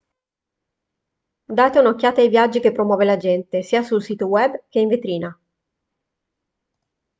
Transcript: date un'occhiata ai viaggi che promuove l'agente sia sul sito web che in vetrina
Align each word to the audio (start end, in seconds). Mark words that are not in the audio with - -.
date 1.57 1.77
un'occhiata 1.77 2.21
ai 2.21 2.27
viaggi 2.29 2.59
che 2.59 2.71
promuove 2.71 3.05
l'agente 3.05 3.61
sia 3.61 3.83
sul 3.83 4.01
sito 4.01 4.25
web 4.25 4.63
che 4.69 4.79
in 4.79 4.87
vetrina 4.87 5.39